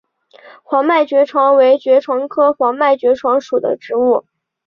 [0.63, 4.25] 黄脉爵床为爵床科黄脉爵床属的植物。